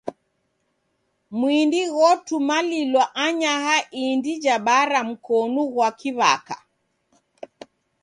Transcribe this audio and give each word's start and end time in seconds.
Mwindi 1.39 1.81
ghotumalilwa 1.95 3.03
anyaha 3.25 3.75
indi 4.03 4.33
ja 4.43 4.55
bara 4.65 4.99
mkonu 5.09 5.61
ghwa 5.71 5.89
kiw'aka. 5.99 6.57